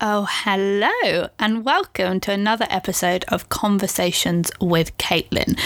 [0.00, 5.58] Oh, hello, and welcome to another episode of Conversations with Caitlin.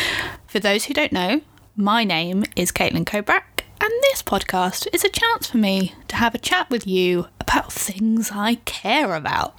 [0.46, 1.40] For those who don't know,
[1.76, 6.34] my name is Caitlin Kobrak, and this podcast is a chance for me to have
[6.34, 9.58] a chat with you about things I care about.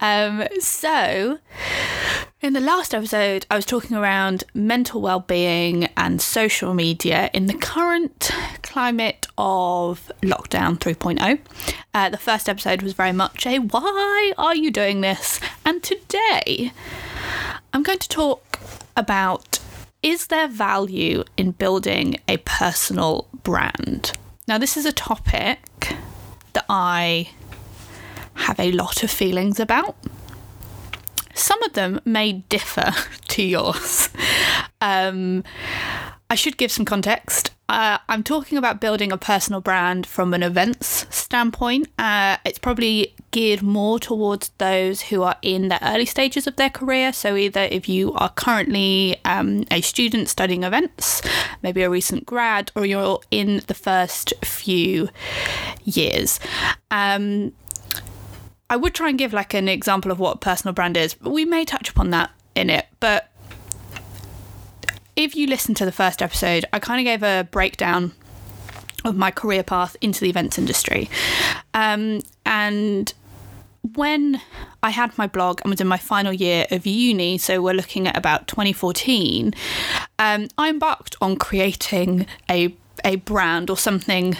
[0.00, 1.38] Um, so,
[2.44, 7.54] in the last episode, I was talking around mental well-being and social media in the
[7.54, 8.30] current
[8.62, 11.38] climate of lockdown 3.0.
[11.94, 15.40] Uh, the first episode was very much a why are you doing this?
[15.64, 16.70] And today,
[17.72, 18.60] I'm going to talk
[18.94, 19.58] about
[20.02, 24.12] is there value in building a personal brand?
[24.46, 25.96] Now, this is a topic
[26.52, 27.30] that I
[28.34, 29.96] have a lot of feelings about.
[31.34, 32.92] Some of them may differ
[33.28, 34.08] to yours.
[34.80, 35.44] Um,
[36.30, 37.50] I should give some context.
[37.68, 41.88] Uh, I'm talking about building a personal brand from an events standpoint.
[41.98, 46.70] Uh, it's probably geared more towards those who are in the early stages of their
[46.70, 47.12] career.
[47.12, 51.22] So, either if you are currently um, a student studying events,
[51.62, 55.08] maybe a recent grad, or you're in the first few
[55.84, 56.38] years.
[56.90, 57.52] Um,
[58.70, 61.44] I would try and give like an example of what personal brand is, but we
[61.44, 62.86] may touch upon that in it.
[63.00, 63.30] But
[65.16, 68.12] if you listen to the first episode, I kind of gave a breakdown
[69.04, 71.10] of my career path into the events industry.
[71.74, 73.12] Um, and
[73.94, 74.40] when
[74.82, 78.06] I had my blog and was in my final year of uni, so we're looking
[78.06, 79.54] at about 2014,
[80.18, 84.34] um, I embarked on creating a a brand or something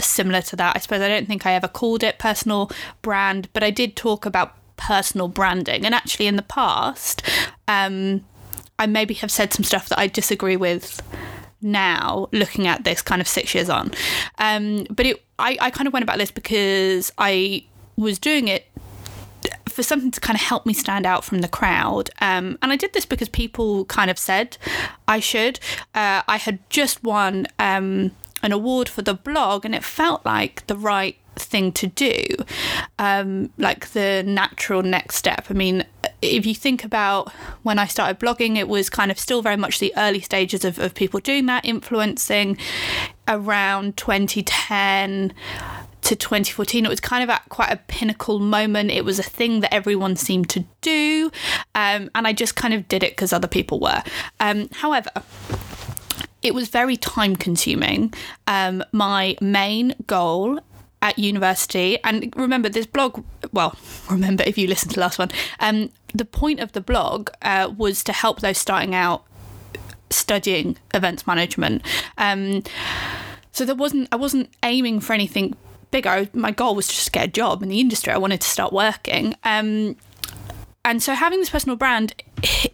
[0.00, 0.76] similar to that.
[0.76, 2.70] I suppose I don't think I ever called it personal
[3.02, 5.84] brand, but I did talk about personal branding.
[5.84, 7.22] And actually, in the past,
[7.68, 8.24] um,
[8.78, 11.02] I maybe have said some stuff that I disagree with
[11.64, 13.92] now looking at this kind of six years on
[14.38, 17.64] um, but it I, I kind of went about this because i
[17.96, 18.66] was doing it
[19.68, 22.10] for something to kind of help me stand out from the crowd.
[22.20, 24.56] Um, and I did this because people kind of said
[25.08, 25.58] I should.
[25.94, 30.66] Uh, I had just won um, an award for the blog, and it felt like
[30.66, 32.24] the right thing to do,
[32.98, 35.46] um, like the natural next step.
[35.48, 35.84] I mean,
[36.20, 37.32] if you think about
[37.62, 40.78] when I started blogging, it was kind of still very much the early stages of,
[40.78, 42.58] of people doing that, influencing.
[43.28, 45.32] Around 2010
[46.02, 48.90] to 2014 it was kind of at quite a pinnacle moment.
[48.90, 51.30] It was a thing that everyone seemed to do
[51.76, 54.02] um, and i just kind of did it because other people were.
[54.40, 55.10] Um, however
[56.42, 58.12] it was very time consuming.
[58.46, 60.60] Um, my main goal
[61.00, 63.76] at university and remember this blog well
[64.08, 67.68] remember if you listen to the last one um, the point of the blog uh,
[67.76, 69.24] was to help those starting out
[70.12, 71.82] studying events management.
[72.18, 72.62] Um,
[73.50, 75.56] so there wasn't i wasn't aiming for anything
[75.90, 76.28] bigger.
[76.32, 78.12] My goal was just to get a job in the industry.
[78.12, 79.34] I wanted to start working.
[79.44, 79.96] Um,
[80.84, 82.14] and so having this personal brand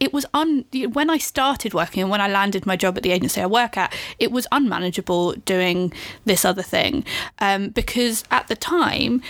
[0.01, 3.13] it was un when I started working and when I landed my job at the
[3.13, 5.93] agency I work at, it was unmanageable doing
[6.25, 7.05] this other thing
[7.39, 9.23] um, because at the time.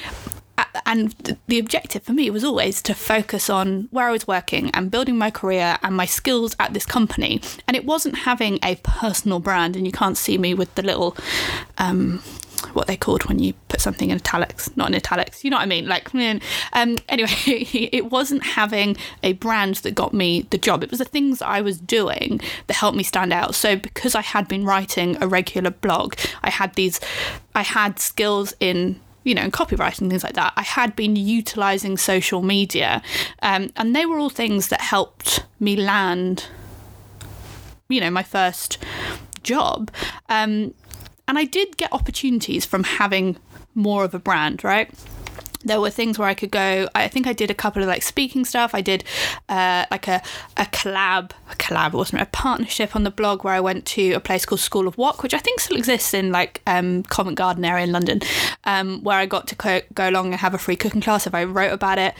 [0.85, 4.91] And the objective for me was always to focus on where I was working and
[4.91, 7.41] building my career and my skills at this company.
[7.69, 9.77] And it wasn't having a personal brand.
[9.77, 11.17] And you can't see me with the little
[11.79, 12.19] um,
[12.73, 15.45] what they called when you put something in italics, not in italics.
[15.45, 15.87] You know what I mean?
[15.87, 20.83] Like, um, anyway, it wasn't having a brand that got me the job.
[20.83, 23.55] It was the things I was doing that helped me stand out.
[23.55, 27.01] So because I had been writing a regular blog, I had these,
[27.55, 31.99] I had skills in you know, in copywriting, things like that, I had been utilizing
[31.99, 33.03] social media.
[33.43, 36.47] Um, and they were all things that helped me land,
[37.91, 38.79] you know, my first
[39.43, 39.91] job.
[40.31, 40.73] Um,
[41.29, 43.37] and I did get opportunities from having
[43.75, 44.91] more of a brand, right?
[45.65, 46.89] there were things where I could go.
[46.95, 48.75] I think I did a couple of like speaking stuff.
[48.75, 49.05] I did
[49.49, 50.23] uh, like a,
[50.57, 52.25] a collab, a collab, wasn't it?
[52.25, 55.23] A partnership on the blog where I went to a place called School of Wok,
[55.23, 58.21] which I think still exists in like um, Covent Garden area in London,
[58.65, 61.35] um, where I got to co- go along and have a free cooking class if
[61.35, 62.15] I wrote about it.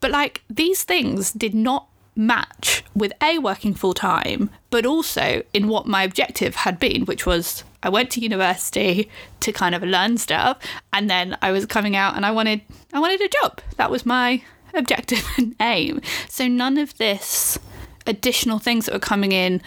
[0.00, 5.68] But like these things did not match with a working full time, but also in
[5.68, 9.08] what my objective had been, which was I went to university
[9.40, 10.58] to kind of learn stuff,
[10.92, 13.60] and then I was coming out and I wanted I wanted a job.
[13.76, 14.42] That was my
[14.74, 16.00] objective and aim.
[16.28, 17.58] So none of this
[18.06, 19.62] additional things that were coming in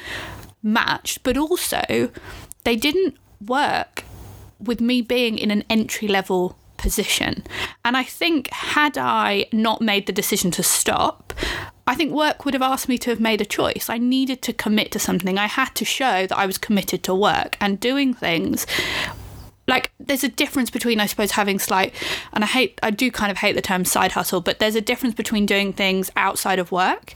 [0.63, 2.12] matched, but also
[2.63, 3.16] they didn't
[3.46, 4.04] work
[4.60, 7.44] with me being in an entry level position.
[7.86, 11.34] And I think had I not made the decision to stop,
[11.88, 13.89] I think work would have asked me to have made a choice.
[13.89, 15.38] I needed to commit to something.
[15.38, 18.66] I had to show that I was committed to work and doing things
[19.68, 21.94] like there's a difference between i suppose having slight
[22.33, 24.81] and i hate i do kind of hate the term side hustle but there's a
[24.81, 27.13] difference between doing things outside of work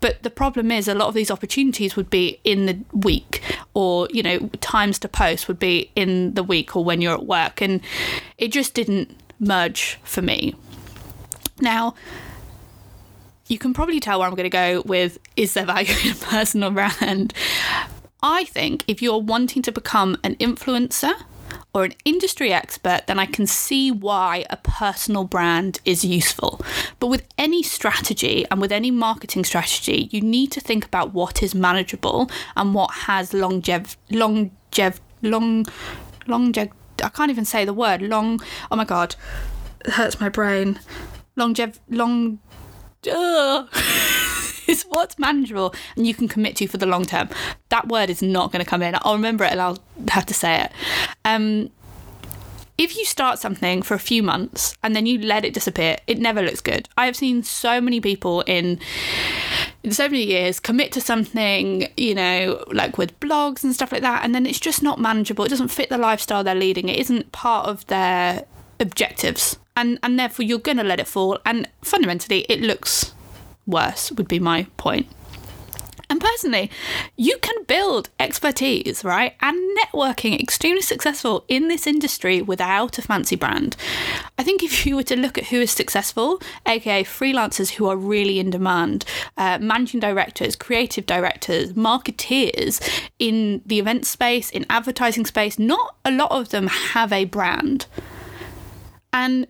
[0.00, 3.42] but the problem is a lot of these opportunities would be in the week
[3.74, 7.26] or you know times to post would be in the week or when you're at
[7.26, 7.80] work and
[8.38, 10.54] it just didn't merge for me
[11.60, 11.94] now
[13.52, 16.14] you can probably tell where I'm going to go with is there value in a
[16.14, 17.34] personal brand?
[18.22, 21.12] I think if you're wanting to become an influencer
[21.74, 26.62] or an industry expert, then I can see why a personal brand is useful.
[26.98, 31.42] But with any strategy and with any marketing strategy, you need to think about what
[31.42, 35.66] is manageable and what has longev longev long
[36.26, 36.72] longev
[37.02, 38.40] I can't even say the word long
[38.70, 39.16] oh my god
[39.84, 40.78] it hurts my brain
[41.36, 42.38] longev long
[43.08, 43.66] uh,
[44.66, 47.28] is what's manageable and you can commit to for the long term.
[47.68, 48.94] That word is not going to come in.
[49.02, 49.78] I'll remember it and I'll
[50.08, 50.72] have to say it.
[51.24, 51.70] Um,
[52.78, 56.18] if you start something for a few months and then you let it disappear, it
[56.18, 56.88] never looks good.
[56.96, 58.80] I have seen so many people in
[59.82, 64.02] in so many years commit to something, you know, like with blogs and stuff like
[64.02, 65.44] that, and then it's just not manageable.
[65.44, 66.88] It doesn't fit the lifestyle they're leading.
[66.88, 68.44] It isn't part of their
[68.78, 71.38] objectives and and therefore you're going to let it fall.
[71.44, 73.14] And fundamentally it looks
[73.66, 75.06] worse would be my point.
[76.10, 76.70] and personally
[77.16, 83.36] you can build expertise right and networking extremely successful in this industry without a fancy
[83.36, 83.76] brand.
[84.36, 87.96] I think if you were to look at who is successful aka freelancers who are
[87.96, 89.04] really in demand
[89.38, 92.74] uh, managing directors creative directors marketeers
[93.18, 97.86] in the event space in advertising space not a lot of them have a brand.
[99.14, 99.46] And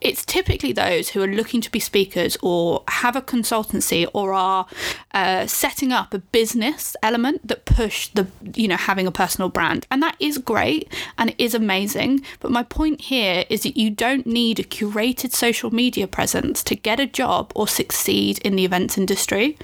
[0.00, 4.66] it's typically those who are looking to be speakers or have a consultancy or are
[5.12, 9.86] uh, setting up a business element that push the you know having a personal brand
[9.90, 13.90] and that is great and it is amazing but my point here is that you
[13.90, 18.64] don't need a curated social media presence to get a job or succeed in the
[18.64, 19.56] events industry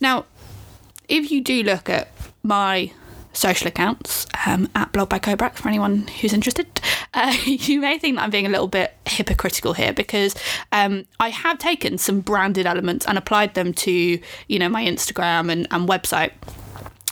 [0.00, 0.24] now
[1.08, 2.10] if you do look at
[2.42, 2.90] my
[3.32, 6.80] social accounts um, at blog by Kobrak for anyone who's interested.
[7.14, 10.34] Uh, you may think that I'm being a little bit hypocritical here because
[10.72, 15.50] um, I have taken some branded elements and applied them to you know my Instagram
[15.50, 16.32] and, and website.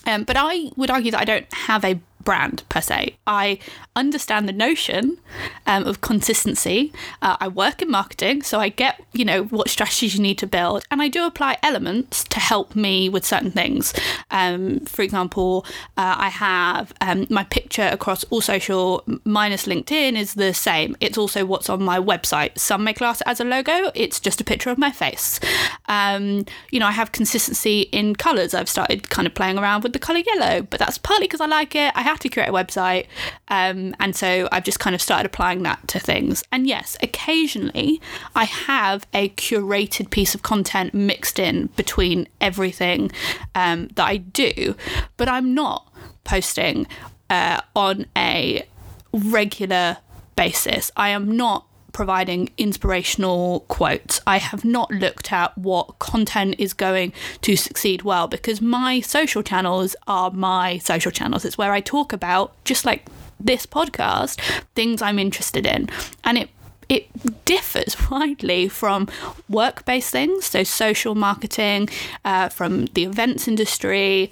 [0.06, 3.17] Um, but I would argue that I don't have a brand per se.
[3.26, 3.58] I
[3.96, 5.19] understand the notion
[5.67, 6.93] um, of consistency.
[7.22, 10.46] Uh, I work in marketing, so I get you know what strategies you need to
[10.46, 13.93] build, and I do apply elements to help me with certain things.
[14.31, 15.64] Um, for example,
[15.96, 20.96] uh, I have um, my picture across all social minus LinkedIn is the same.
[21.00, 22.58] It's also what's on my website.
[22.58, 23.90] Some may class it as a logo.
[23.94, 25.40] It's just a picture of my face.
[25.88, 28.55] Um, you know, I have consistency in colours.
[28.55, 31.46] I've started kind of playing around with the colour yellow, but that's partly because I
[31.46, 31.93] like it.
[31.94, 33.06] I have to create a website.
[33.48, 36.42] Um, and so I've just kind of started applying that to things.
[36.52, 38.00] And yes, occasionally
[38.34, 43.10] I have a curated piece of content mixed in between everything
[43.54, 44.74] um, that I do,
[45.16, 45.90] but I'm not
[46.24, 46.86] posting
[47.28, 48.66] uh, on a
[49.12, 49.98] regular
[50.36, 50.90] basis.
[50.96, 51.66] I am not
[52.00, 54.23] providing inspirational quotes.
[54.26, 57.12] I have not looked at what content is going
[57.43, 61.44] to succeed well because my social channels are my social channels.
[61.44, 63.06] It's where I talk about, just like
[63.38, 64.41] this podcast,
[64.75, 65.91] things I'm interested in.
[66.25, 66.49] And it
[66.90, 69.08] it differs widely from
[69.48, 71.88] work based things, so social marketing,
[72.24, 74.31] uh, from the events industry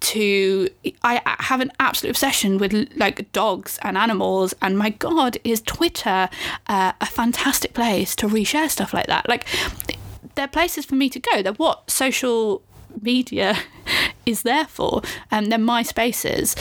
[0.00, 0.68] to
[1.02, 6.28] I have an absolute obsession with like dogs and animals, and my god, is Twitter
[6.68, 9.28] uh, a fantastic place to reshare stuff like that?
[9.28, 9.46] Like,
[10.34, 11.42] they're places for me to go.
[11.42, 12.62] They're what social
[13.00, 13.56] media
[14.26, 15.00] is there for,
[15.30, 16.54] and they're my spaces.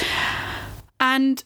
[1.01, 1.43] And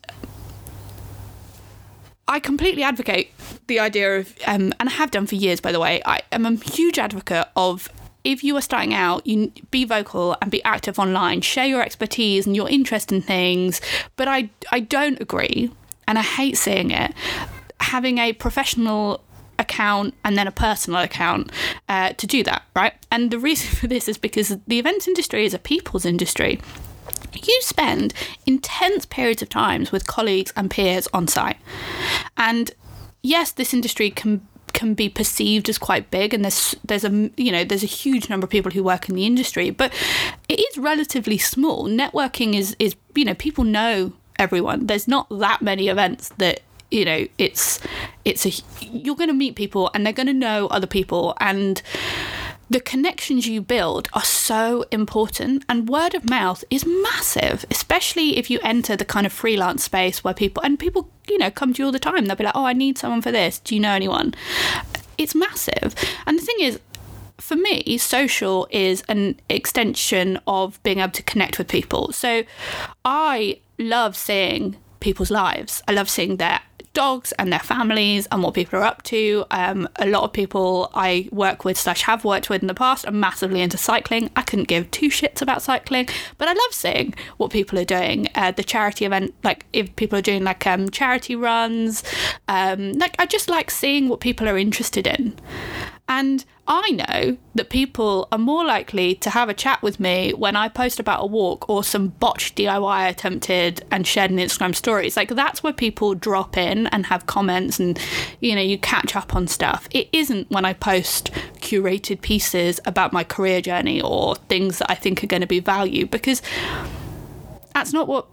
[2.27, 3.31] I completely advocate
[3.67, 6.01] the idea of, um, and I have done for years, by the way.
[6.05, 7.89] I am a huge advocate of
[8.24, 12.45] if you are starting out, you be vocal and be active online, share your expertise
[12.45, 13.79] and your interest in things.
[14.15, 15.71] But I, I don't agree,
[16.07, 17.13] and I hate seeing it,
[17.79, 19.21] having a professional
[19.59, 21.51] account and then a personal account
[21.89, 22.93] uh, to do that, right?
[23.12, 26.59] And the reason for this is because the events industry is a people's industry
[27.45, 28.13] you spend
[28.45, 31.57] intense periods of times with colleagues and peers on site.
[32.36, 32.71] And
[33.27, 37.51] yes, this industry can can be perceived as quite big and there's there's a you
[37.51, 39.91] know there's a huge number of people who work in the industry but
[40.48, 41.88] it is relatively small.
[41.88, 44.88] Networking is is you know people know everyone.
[44.88, 47.79] There's not that many events that you know it's
[48.24, 48.51] it's a
[48.86, 51.81] you're going to meet people and they're going to know other people and
[52.69, 58.50] the connections you build are so important and word of mouth is massive especially if
[58.50, 61.81] you enter the kind of freelance space where people and people you know come to
[61.81, 63.81] you all the time they'll be like oh i need someone for this do you
[63.81, 64.33] know anyone
[65.17, 65.95] it's massive
[66.25, 66.79] and the thing is
[67.39, 72.12] for me, social is an extension of being able to connect with people.
[72.12, 72.43] So
[73.05, 75.83] I love seeing people's lives.
[75.88, 76.62] I love seeing their
[76.98, 79.46] dogs and their families and what people are up to.
[79.51, 83.06] Um, a lot of people I work with slash have worked with in the past
[83.06, 84.32] are massively into cycling.
[84.36, 88.30] I couldn't give two shits about cycling, but I love seeing what people are doing.
[88.34, 92.04] Uh, the charity event, like if people are doing like um, charity runs,
[92.48, 95.36] um, like I just like seeing what people are interested in.
[96.09, 100.55] And I know that people are more likely to have a chat with me when
[100.55, 105.17] I post about a walk or some botched DIY attempted and shared in Instagram stories.
[105.17, 107.99] Like that's where people drop in and have comments and
[108.39, 109.89] you know, you catch up on stuff.
[109.91, 114.95] It isn't when I post curated pieces about my career journey or things that I
[114.95, 116.41] think are going to be value because
[117.73, 118.27] that's not what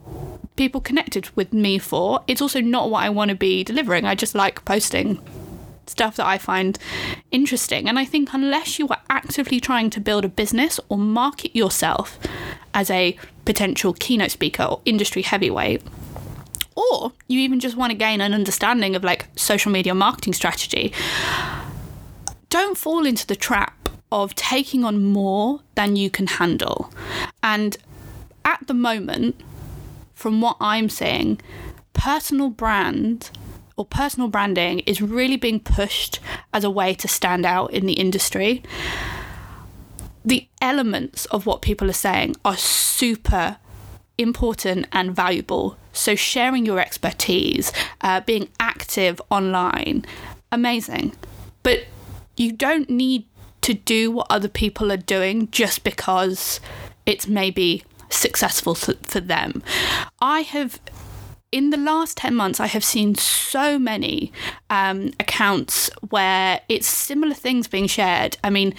[0.56, 2.22] people connected with me for.
[2.28, 4.04] It's also not what I want to be delivering.
[4.04, 5.20] I just like posting
[5.88, 6.78] stuff that I find
[7.30, 7.88] interesting.
[7.88, 12.18] And I think unless you are actively trying to build a business or market yourself
[12.72, 15.82] as a potential keynote speaker or industry heavyweight,
[16.76, 20.92] or you even just want to gain an understanding of like social media marketing strategy,
[22.50, 26.92] don't fall into the trap of taking on more than you can handle.
[27.42, 27.76] And
[28.44, 29.40] at the moment,
[30.14, 31.40] from what I'm seeing,
[31.92, 33.30] personal brand
[33.76, 36.20] or personal branding is really being pushed
[36.52, 38.62] as a way to stand out in the industry.
[40.24, 43.58] The elements of what people are saying are super
[44.16, 45.76] important and valuable.
[45.92, 50.04] So, sharing your expertise, uh, being active online,
[50.50, 51.12] amazing.
[51.62, 51.84] But
[52.36, 53.26] you don't need
[53.62, 56.60] to do what other people are doing just because
[57.06, 59.62] it's maybe successful for them.
[60.20, 60.80] I have
[61.54, 64.32] in the last 10 months, I have seen so many
[64.70, 68.36] um, accounts where it's similar things being shared.
[68.42, 68.74] I mean,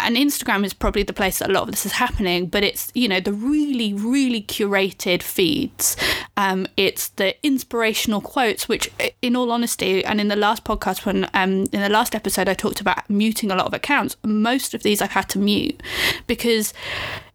[0.00, 2.90] and Instagram is probably the place that a lot of this is happening, but it's,
[2.94, 5.96] you know, the really, really curated feeds.
[6.36, 8.90] Um, it's the inspirational quotes, which,
[9.22, 12.54] in all honesty, and in the last podcast, when um, in the last episode, I
[12.54, 15.80] talked about muting a lot of accounts, most of these I've had to mute
[16.26, 16.74] because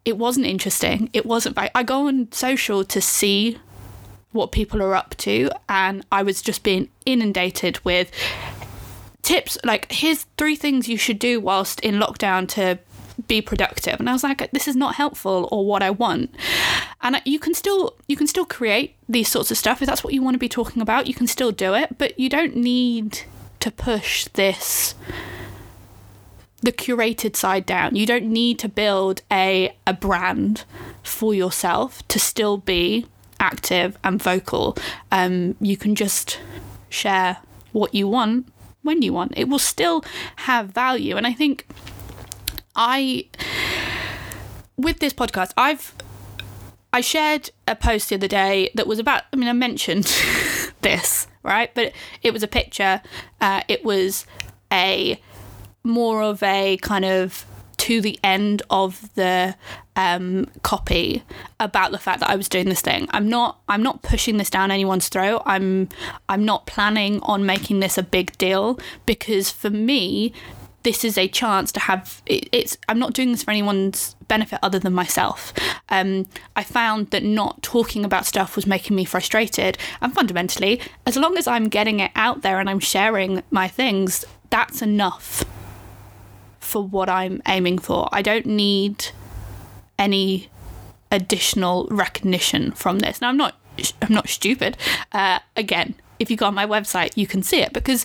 [0.04, 1.08] it wasn't interesting.
[1.14, 3.58] It wasn't, I go on social to see
[4.32, 8.10] what people are up to, and I was just being inundated with
[9.22, 12.78] tips like here's three things you should do whilst in lockdown to
[13.28, 14.00] be productive.
[14.00, 16.34] And i was like this is not helpful or what i want.
[17.02, 19.80] And you can still you can still create these sorts of stuff.
[19.80, 22.18] If that's what you want to be talking about you can still do it but
[22.18, 23.20] you don't need
[23.60, 24.94] to push this
[26.62, 27.96] the curated side down.
[27.96, 30.64] You don't need to build a a brand
[31.02, 33.06] for yourself to still be
[33.42, 34.76] active and vocal.
[35.10, 36.40] Um, you can just
[36.88, 37.38] share
[37.72, 38.46] what you want
[38.82, 39.32] when you want.
[39.36, 40.04] It will still
[40.36, 41.16] have value.
[41.16, 41.66] And I think
[42.74, 43.26] I,
[44.78, 45.94] with this podcast, I've.
[46.94, 50.04] I shared a post the other day that was about, I mean, I mentioned
[50.82, 51.74] this, right?
[51.74, 53.00] But it was a picture.
[53.40, 54.26] Uh, it was
[54.70, 55.18] a
[55.84, 57.46] more of a kind of
[57.78, 59.56] to the end of the
[59.96, 61.22] um, copy
[61.60, 63.08] about the fact that I was doing this thing.
[63.10, 65.42] I'm not I'm not pushing this down anyone's throat.
[65.44, 65.88] I'm
[66.28, 70.32] I'm not planning on making this a big deal because for me
[70.82, 74.58] this is a chance to have it, it's I'm not doing this for anyone's benefit
[74.62, 75.52] other than myself.
[75.90, 81.16] Um, I found that not talking about stuff was making me frustrated and fundamentally as
[81.16, 85.44] long as I'm getting it out there and I'm sharing my things that's enough
[86.60, 88.08] for what I'm aiming for.
[88.12, 89.06] I don't need
[90.02, 90.48] any
[91.12, 93.20] additional recognition from this.
[93.20, 93.54] Now I'm not
[94.02, 94.76] I'm not stupid.
[95.12, 98.04] Uh, again, if you go on my website, you can see it because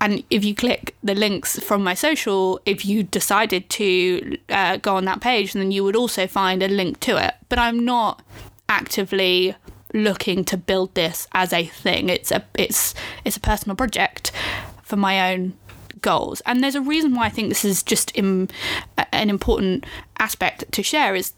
[0.00, 4.96] and if you click the links from my social, if you decided to uh, go
[4.96, 7.34] on that page, then you would also find a link to it.
[7.48, 8.22] But I'm not
[8.68, 9.54] actively
[9.94, 12.08] looking to build this as a thing.
[12.10, 12.94] It's a it's
[13.24, 14.32] it's a personal project
[14.82, 15.54] for my own
[16.00, 16.40] goals.
[16.46, 18.48] And there's a reason why I think this is just an
[19.12, 19.84] important
[20.18, 21.32] aspect to share is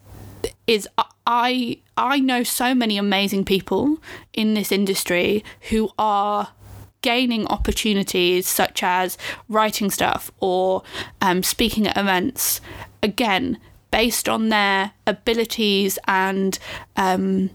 [0.66, 0.88] is
[1.26, 3.98] I I know so many amazing people
[4.32, 6.48] in this industry who are
[7.00, 9.16] gaining opportunities such as
[9.48, 10.82] writing stuff or
[11.20, 12.60] um, speaking at events
[13.02, 13.58] again
[13.90, 16.58] based on their abilities and
[16.96, 17.50] um,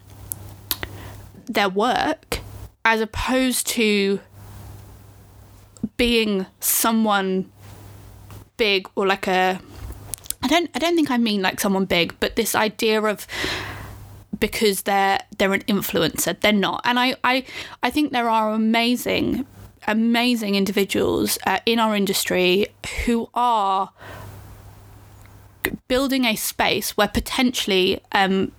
[1.45, 2.39] their work
[2.85, 4.19] as opposed to
[5.97, 7.51] being someone
[8.57, 9.59] big or like a
[10.41, 13.27] I don't I don't think I mean like someone big, but this idea of
[14.39, 16.81] because they're they're an influencer, they're not.
[16.83, 17.45] And I I,
[17.81, 19.45] I think there are amazing
[19.87, 22.67] amazing individuals uh, in our industry
[23.05, 23.91] who are
[25.87, 28.51] building a space where potentially um,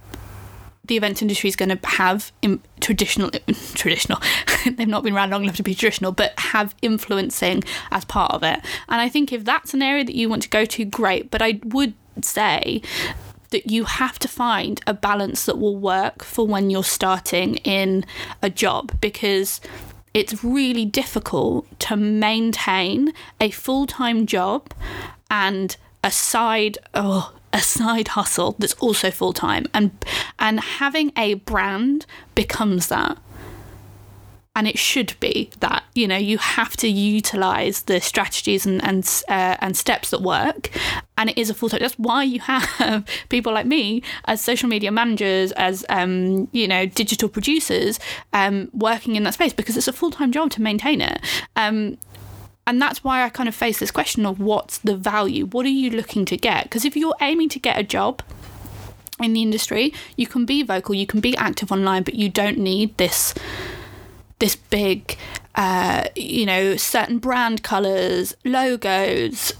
[0.84, 3.30] the events industry is going to have in, traditional
[3.74, 4.20] traditional
[4.76, 8.42] they've not been around long enough to be traditional but have influencing as part of
[8.42, 8.60] it.
[8.88, 11.30] And i think if that's an area that you want to go to great.
[11.30, 12.82] But i would say
[13.50, 18.04] that you have to find a balance that will work for when you're starting in
[18.42, 19.60] a job because
[20.12, 24.72] it's really difficult to maintain a full-time job
[25.30, 29.92] and a side oh a side hustle that's also full time and
[30.40, 33.16] and having a brand becomes that.
[34.56, 39.04] And it should be that you know you have to utilize the strategies and and
[39.28, 40.70] uh, and steps that work.
[41.16, 44.68] And it is a full time that's why you have people like me as social
[44.68, 47.98] media managers as um, you know digital producers
[48.32, 51.20] um, working in that space because it's a full time job to maintain it.
[51.56, 51.98] Um,
[52.66, 55.46] and that's why I kind of face this question of what's the value?
[55.46, 56.64] What are you looking to get?
[56.64, 58.22] Because if you're aiming to get a job
[59.22, 62.58] in the industry, you can be vocal, you can be active online, but you don't
[62.58, 63.34] need this
[64.38, 65.16] this big
[65.54, 69.52] uh, you know certain brand colors logos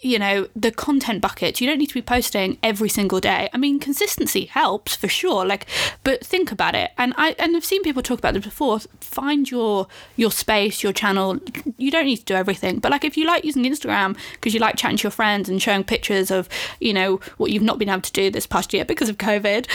[0.00, 1.60] you know, the content bucket.
[1.60, 3.48] You don't need to be posting every single day.
[3.52, 5.44] I mean, consistency helps for sure.
[5.44, 5.66] Like,
[6.04, 6.92] but think about it.
[6.96, 8.78] And I and I've seen people talk about this before.
[9.00, 11.40] Find your your space, your channel.
[11.78, 12.78] You don't need to do everything.
[12.78, 15.60] But like, if you like using Instagram because you like chatting to your friends and
[15.60, 16.48] showing pictures of,
[16.80, 19.66] you know, what you've not been able to do this past year because of COVID,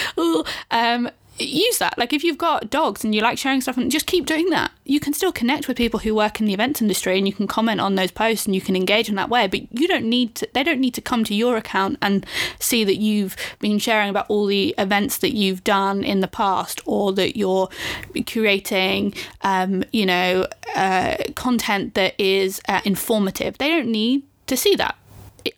[0.71, 1.09] um,
[1.39, 1.97] use that.
[1.97, 4.71] Like if you've got dogs and you like sharing stuff, and just keep doing that.
[4.85, 7.47] You can still connect with people who work in the events industry, and you can
[7.47, 9.47] comment on those posts and you can engage in that way.
[9.47, 10.47] But you don't need to.
[10.53, 12.25] They don't need to come to your account and
[12.59, 16.81] see that you've been sharing about all the events that you've done in the past,
[16.85, 17.69] or that you're
[18.13, 23.57] curating, um, you know, uh, content that is uh, informative.
[23.57, 24.95] They don't need to see that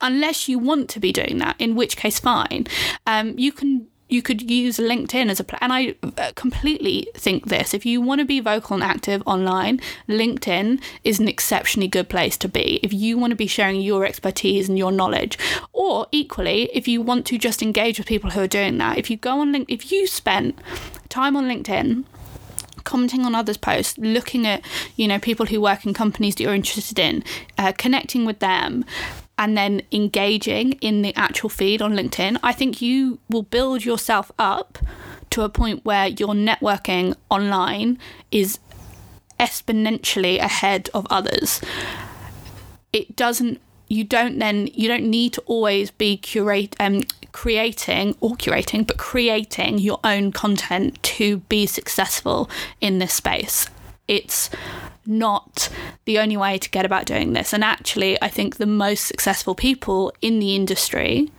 [0.02, 1.56] unless you want to be doing that.
[1.60, 2.66] In which case, fine.
[3.06, 7.48] Um, you can you could use LinkedIn as a pl- and I uh, completely think
[7.48, 7.74] this.
[7.74, 12.38] If you want to be vocal and active online LinkedIn is an exceptionally good place
[12.38, 15.38] to be if you want to be sharing your expertise and your knowledge.
[15.74, 19.10] Or equally if you want to just engage with people who are doing that if
[19.10, 20.60] you go on link if you spent
[21.10, 22.06] time on LinkedIn
[22.84, 24.62] commenting on others' posts, looking at
[24.96, 27.24] you know people who work in companies that you're interested in,
[27.58, 28.86] uh, connecting with them,
[29.38, 34.32] and then engaging in the actual feed on LinkedIn, I think you will build yourself
[34.40, 34.78] up
[35.32, 38.00] to a point where your networking online
[38.32, 38.60] is
[39.40, 41.62] exponentially ahead of others.
[42.94, 47.02] It doesn't you don't then you don't need to always be curate um
[47.34, 52.50] creating or curating but creating your own content to be successful
[52.82, 53.70] in this space.
[54.08, 54.50] It's
[55.08, 55.70] not
[56.06, 57.54] the only way to get about doing this.
[57.54, 61.32] And actually, I think the most successful people in the industry,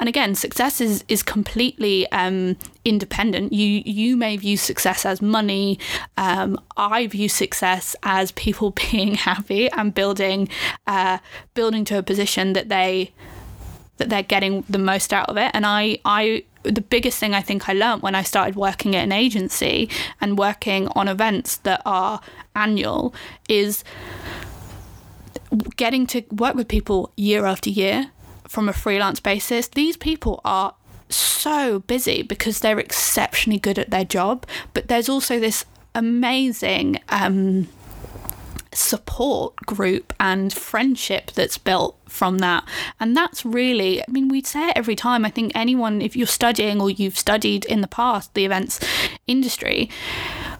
[0.00, 3.52] and again, success is is completely um, independent.
[3.52, 5.78] You you may view success as money.
[6.16, 10.48] Um, I view success as people being happy and building
[10.86, 11.18] uh,
[11.52, 13.12] building to a position that they
[13.98, 15.50] that they're getting the most out of it.
[15.52, 19.04] And I I the biggest thing I think I learned when I started working at
[19.04, 19.88] an agency
[20.20, 22.20] and working on events that are
[22.54, 23.14] annual
[23.48, 23.82] is
[25.76, 28.10] getting to work with people year after year
[28.46, 29.68] from a freelance basis.
[29.68, 30.74] These people are
[31.08, 37.68] so busy because they're exceptionally good at their job, but there's also this amazing um,
[38.72, 42.64] support group and friendship that's built from that.
[42.98, 45.24] And that's really, I mean, we say it every time.
[45.24, 48.80] I think anyone, if you're studying or you've studied in the past the events
[49.26, 49.90] industry,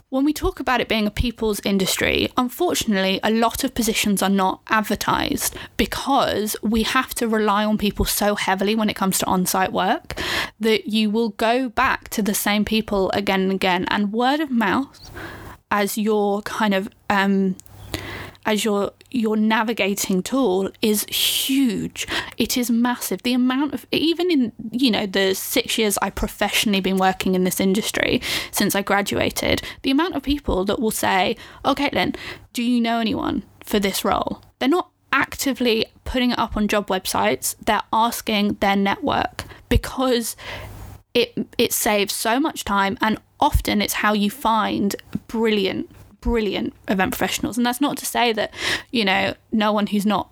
[0.09, 4.29] when we talk about it being a people's industry, unfortunately, a lot of positions are
[4.29, 9.27] not advertised because we have to rely on people so heavily when it comes to
[9.27, 10.21] on site work
[10.59, 13.87] that you will go back to the same people again and again.
[13.89, 15.11] And word of mouth
[15.71, 17.55] as your kind of um,
[18.51, 22.07] as your your navigating tool is huge.
[22.37, 23.23] It is massive.
[23.23, 27.45] The amount of even in you know the six years I professionally been working in
[27.45, 32.17] this industry since I graduated, the amount of people that will say, "Oh, Caitlin,
[32.53, 36.89] do you know anyone for this role?" They're not actively putting it up on job
[36.89, 37.55] websites.
[37.65, 40.35] They're asking their network because
[41.15, 44.97] it it saves so much time and often it's how you find
[45.29, 45.89] brilliant
[46.21, 47.57] brilliant event professionals.
[47.57, 48.53] And that's not to say that,
[48.91, 50.31] you know, no one who's not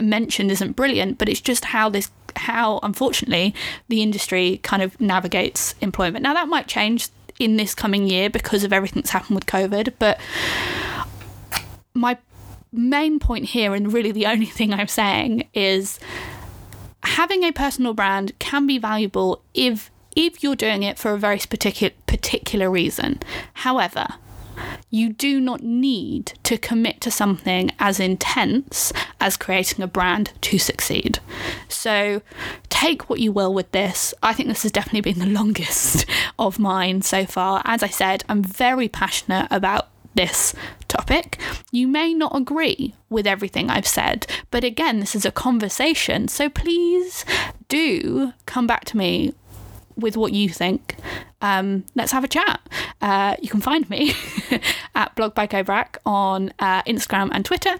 [0.00, 3.54] mentioned isn't brilliant, but it's just how this how, unfortunately,
[3.88, 6.22] the industry kind of navigates employment.
[6.22, 7.08] Now, that might change
[7.38, 10.20] in this coming year because of everything that's happened with COVID, but
[11.94, 12.18] my
[12.72, 15.98] main point here, and really the only thing I'm saying, is
[17.02, 21.38] having a personal brand can be valuable if if you're doing it for a very
[21.38, 23.20] particular particular reason.
[23.54, 24.06] However,
[24.90, 30.58] you do not need to commit to something as intense as creating a brand to
[30.58, 31.18] succeed.
[31.68, 32.22] So
[32.68, 34.14] take what you will with this.
[34.22, 36.06] I think this has definitely been the longest
[36.38, 37.62] of mine so far.
[37.64, 40.54] As I said, I'm very passionate about this
[40.88, 41.38] topic.
[41.70, 46.28] You may not agree with everything I've said, but again, this is a conversation.
[46.28, 47.24] So please
[47.68, 49.34] do come back to me
[49.96, 50.96] with what you think.
[51.40, 52.60] Um, let's have a chat.
[53.00, 54.14] Uh, you can find me
[54.94, 57.78] at blog by Kobrak on uh, Instagram and Twitter,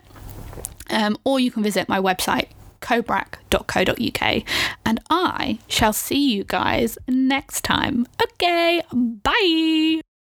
[0.90, 2.48] um, or you can visit my website
[2.81, 4.44] kobrak.co.uk
[4.85, 8.07] and I shall see you guys next time.
[8.22, 10.06] Okay, bye.